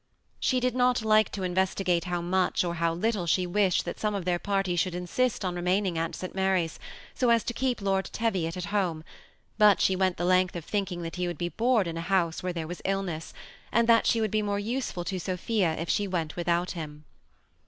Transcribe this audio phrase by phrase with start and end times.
[0.39, 4.15] She did not like to investigate how much or how little she wished that some
[4.15, 6.33] of their party should insist on re maining at St.
[6.33, 6.79] Mary's,
[7.13, 9.03] so as to keep Lord Teviot at home;
[9.59, 12.41] but she went the length of thinking that he would be bored in a house
[12.41, 13.31] where there was illness,
[13.71, 17.05] and that she would be more useful to Sophia if she went without him.